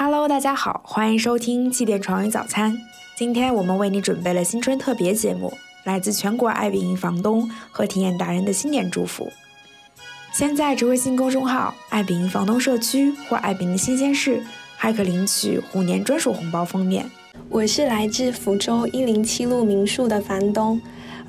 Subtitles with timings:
[0.00, 2.78] Hello，大家好，欢迎收听气垫床与早餐。
[3.16, 5.52] 今天我们为你准备了新春特别节目，
[5.82, 9.28] 来自全国爱彼迎房东和体验达人的新年祝福。
[10.32, 14.40] 现在，微信公众号“爱彼迎房东社区”或“爱彼迎新鲜事”
[14.78, 17.04] 还可领取虎年专属红包封面。
[17.48, 20.80] 我是来自福州一零七路民宿的房东。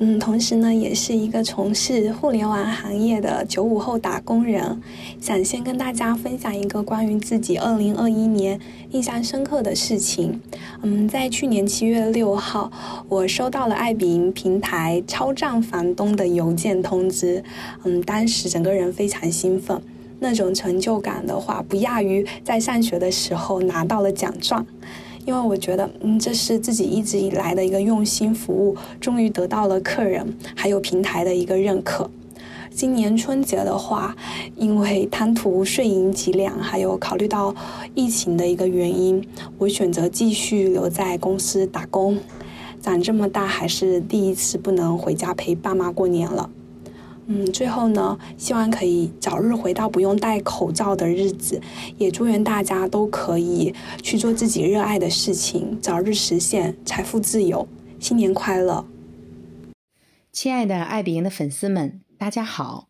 [0.00, 4.80] 嗯，同时呢，也是一个从事互联网行业的九五后打工人，
[5.20, 8.60] 想先跟大家分享一个关于自己二零二一年
[8.92, 10.40] 印象深刻的事情。
[10.82, 12.70] 嗯，在去年七月六号，
[13.08, 17.42] 我收到了爱彼迎平台超账房东的邮件通知。
[17.82, 19.82] 嗯，当时整个人非常兴奋，
[20.20, 24.64] 那种成就感的话，不亚于在上学的时候拿到了奖状。
[25.28, 32.10] 因为我觉得，嗯，这是自己一直以来的一个用心服务，终于得到了客人还有平台的一个认可。
[32.70, 34.16] 今年春节的话，
[34.56, 37.54] 因为贪图碎银几两，还有考虑到
[37.94, 39.22] 疫情的一个原因，
[39.58, 42.18] 我选择继续留在公司打工。
[42.80, 46.48] 长这么大还是第一次不能回家陪爸妈过年了。
[47.30, 51.60] 嗯，最后呢，希望可以早日回到不用戴口罩的日子，
[51.98, 57.68] 也祝愿大家都可以去做自己热爱的事情，早日实现财富自由。
[58.00, 58.86] 新年快乐！
[60.32, 62.88] 亲爱的爱彼迎的粉丝们，大家好，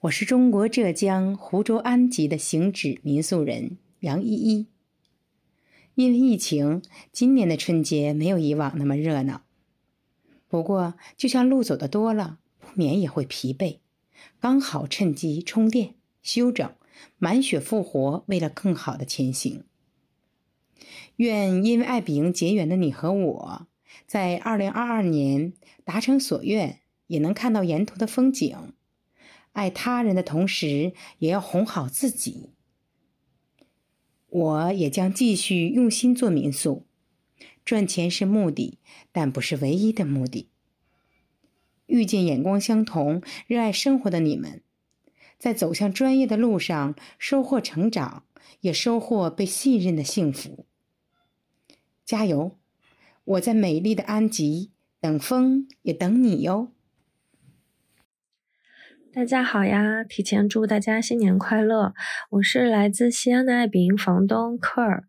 [0.00, 4.66] 我是中国浙江湖州安吉的行止民宿人杨依依。
[5.94, 6.80] 因为疫情，
[7.12, 9.42] 今年的春节没有以往那么热闹。
[10.48, 12.38] 不过，就像路走的多了。
[12.74, 13.78] 免也会疲惫，
[14.40, 16.74] 刚好趁机充电、休整，
[17.18, 19.64] 满血复活，为了更好的前行。
[21.16, 23.66] 愿因为爱彼迎结缘的你和我，
[24.06, 25.52] 在二零二二年
[25.84, 28.72] 达成所愿，也能看到沿途的风景。
[29.52, 32.50] 爱他人的同时，也要哄好自己。
[34.28, 36.84] 我也将继续用心做民宿，
[37.64, 38.78] 赚钱是目的，
[39.12, 40.48] 但不是唯一的目的。
[41.86, 44.62] 遇见眼光相同、热爱生活的你们，
[45.38, 48.24] 在走向专业的路上收获成长，
[48.60, 50.66] 也收获被信任的幸福。
[52.04, 52.58] 加油！
[53.24, 56.68] 我在美丽的安吉等风，也等你哟。
[59.12, 60.04] 大家好呀！
[60.04, 61.94] 提前祝大家新年快乐！
[62.30, 65.04] 我是来自西安的爱彼迎房东科尔。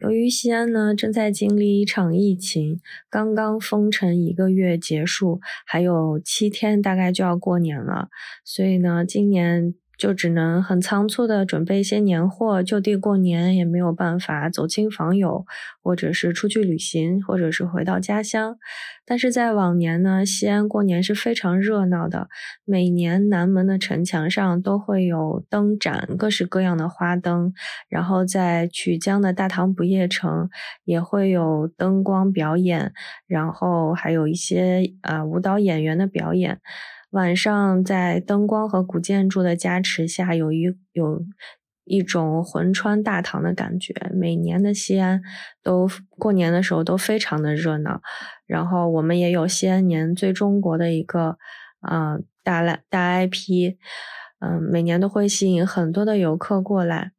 [0.00, 8.08] 由于西安呢正在经历一场疫情，刚刚封城一个月结束，还有七天大概就要过年了，
[8.44, 9.74] 所以呢，今年。
[9.98, 15.44] 就只能很仓促的准备一些年货，就地过年也没有办法走亲访友，
[15.82, 18.56] 或者是出去旅行，或者是回到家乡。
[19.04, 22.28] 但是在往年呢，西安过年是非常热闹的，
[22.64, 27.52] 每年南门的城墙上都会有灯展，各式各样的花灯，
[27.88, 30.48] 然后在曲江的大唐不夜城
[30.84, 32.92] 也会有灯光表演，
[33.26, 36.60] 然后还有一些啊舞蹈演员的表演。
[37.10, 41.24] 晚上在灯光和古建筑的加持下，有一有
[41.84, 43.94] 一种魂穿大唐的感觉。
[44.12, 45.22] 每年的西安
[45.62, 48.02] 都过年的时候都非常的热闹，
[48.46, 51.38] 然后我们也有西安年最中国的一个
[51.80, 53.76] 啊大来大 IP，
[54.40, 57.12] 嗯，每年都会吸引很多的游客过来。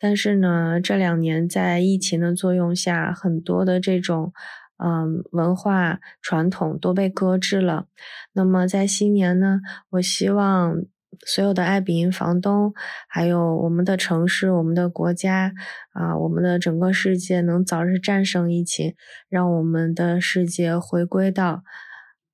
[0.00, 4.32] 但是呢，这两年在疫情的作用下，很多的这种。
[4.76, 7.86] 嗯，文化传统都被搁置了。
[8.32, 10.82] 那么在新年呢，我希望
[11.24, 12.74] 所有的爱彼迎房东，
[13.08, 15.52] 还有我们的城市、我们的国家
[15.92, 18.96] 啊，我们的整个世界能早日战胜疫情，
[19.28, 21.62] 让我们的世界回归到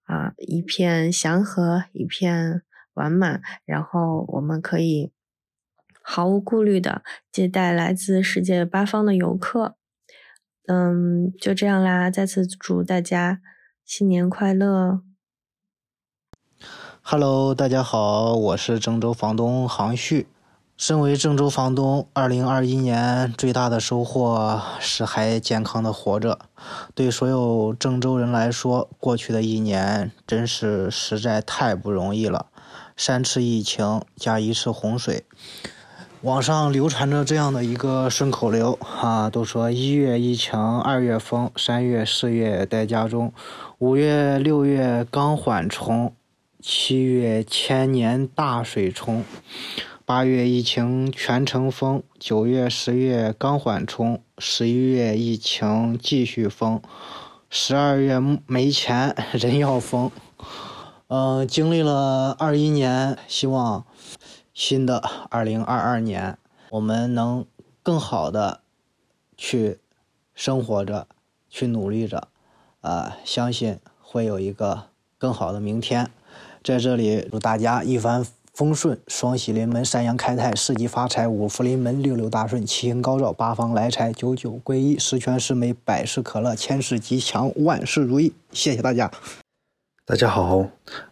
[0.04, 2.62] 啊一片祥和、一片
[2.94, 5.12] 完满，然后我们可以
[6.02, 9.76] 毫无顾虑的接待来自世界八方的游客。
[10.72, 12.08] 嗯，就这样啦！
[12.12, 13.40] 再次祝大家
[13.84, 15.00] 新年快乐。
[17.02, 20.28] Hello，大家好，我是郑州房东杭旭。
[20.76, 26.38] 身为郑州房东，二零二一年最大的收获是还健康的活着。
[26.94, 32.46] 对所有郑州人来说，过去的一年真是实在太不容易了。
[32.96, 35.24] 三次疫情加一次洪水。
[36.22, 43.32] 网上流传着这样的一个顺口溜啊，都说一月疫情，二月封，三月四月待家中，
[43.78, 46.12] 五月六月刚缓冲，
[46.60, 49.24] 七月千年大水冲，
[50.04, 56.82] 八月疫情全城封，九月十月刚缓冲，十一月疫情继续封，
[57.48, 60.10] 十二月没钱人要疯。
[61.08, 63.86] 嗯，经历了二一年，希望。
[64.52, 64.98] 新的
[65.30, 66.36] 二零二二年，
[66.70, 67.44] 我们能
[67.82, 68.60] 更好的
[69.36, 69.78] 去
[70.34, 71.06] 生活着，
[71.48, 72.28] 去努力着，
[72.80, 74.84] 啊，相信会有一个
[75.18, 76.10] 更好的明天。
[76.62, 88.34] 在这里祝大家一帆风顺，双喜临门，三阳开泰，四季发财，五福临门，六六大顺，七星高照，八方来财，九九归一，十全十美，百事可乐，千事吉祥，万事如意。
[88.52, 89.10] 谢谢大家。
[90.04, 90.66] 大家好，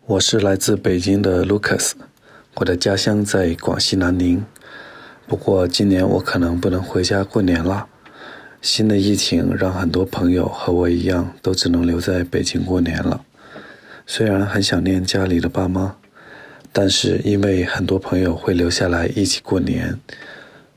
[0.06, 1.92] 我是来自北京的 Lucas，
[2.60, 4.44] 我的家乡在广西南宁，
[5.28, 7.86] 不过今年我可能不能回家过年了。
[8.60, 13.24] 新的疫情让很多朋友和我一样，都只能留在北京过年了。
[14.08, 15.94] 虽然很想念家里的爸妈，
[16.72, 19.96] 但是因为很多朋友会留下来一起过年，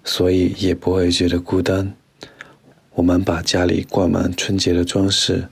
[0.04, 1.92] 所以也不会觉得孤单。
[2.94, 5.46] 我们把家里挂满春节的装饰，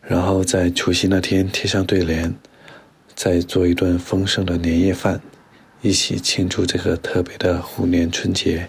[0.00, 2.34] 然后在除夕那天贴上对联，
[3.14, 5.20] 再做一顿丰盛的年夜饭，
[5.80, 8.68] 一起庆祝这个特别的虎年春节。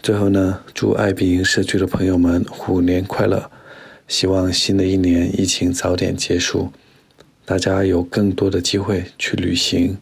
[0.00, 3.50] 最后呢，祝爱彼迎社区的朋友们虎年快乐！
[4.06, 6.72] 希望新的一年疫情早点结束。
[7.44, 9.98] 大家有更多的机会去旅行，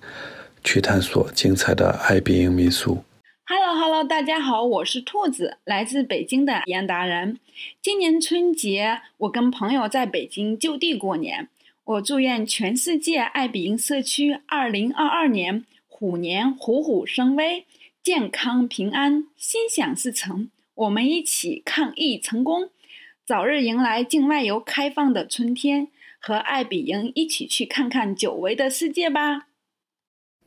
[0.62, 3.02] 去探索精彩的爱彼迎民宿。
[3.46, 7.38] Hello Hello，大家好，我是兔子，来自北京的严达人。
[7.80, 11.48] 今年春节，我跟朋友在北京就地过年。
[11.84, 15.64] 我祝愿全世界爱彼迎社区2022年
[16.00, 17.66] 虎年虎虎生威，
[18.02, 20.48] 健康平安，心想事成。
[20.74, 22.70] 我们一起抗疫成功，
[23.26, 25.88] 早日迎来境外游开放的春天。
[26.18, 29.48] 和艾比营一起去看看久违的世界吧！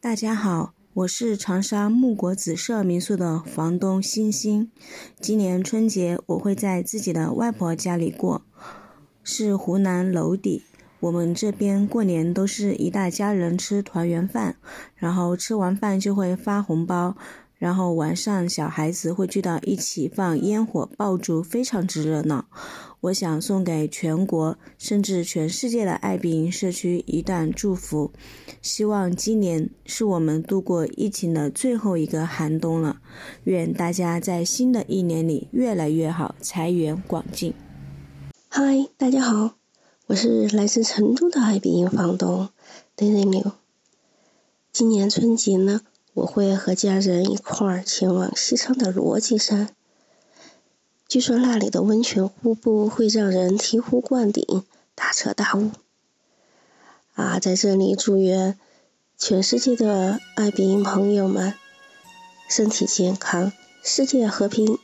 [0.02, 4.72] 大家好，我是长沙木果紫色民宿的房东欣欣。
[5.20, 8.44] 今年春节我会在自己的外婆家里过，
[9.24, 10.64] 是湖南娄底。
[11.04, 14.56] 我们这边过年都是一大家人吃团圆饭，
[14.96, 17.18] 然后吃完饭就会发红包。
[17.58, 22.46] 然后晚上小孩子会聚到一起放烟火爆竹，非常之热闹。
[23.02, 28.14] 我想送给全国甚至全世界的爱彼迎社区一段祝福，
[28.62, 33.02] 希望今年是我们度过疫情的最后一个寒冬了。
[33.44, 37.54] 愿大家在新的一年里越来越好，财源广进。
[38.48, 39.56] 嗨，大家好，
[40.14, 42.50] 我是来自成都的爱彼迎房东
[42.96, 43.54] Daisy Liu。
[44.72, 45.82] 今年春节呢？
[46.14, 49.70] 我会和家人一块儿前往西昌的罗辑山。
[51.08, 54.64] 据说那里的温泉瀑布会让人醍醐灌顶、
[54.94, 55.72] 大彻大悟。
[57.16, 58.60] 啊，在这里祝愿
[59.18, 61.56] 全世界的爱彼迎朋友们
[62.48, 63.52] 身体健康、
[63.84, 64.78] 世界和平、